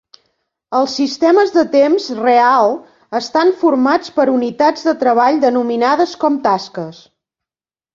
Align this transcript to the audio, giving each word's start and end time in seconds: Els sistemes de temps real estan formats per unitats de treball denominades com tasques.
Els 0.77 0.95
sistemes 0.99 1.53
de 1.57 1.65
temps 1.75 2.07
real 2.21 2.73
estan 3.21 3.55
formats 3.63 4.17
per 4.19 4.29
unitats 4.41 4.91
de 4.91 4.99
treball 5.07 5.43
denominades 5.49 6.21
com 6.27 6.45
tasques. 6.53 7.09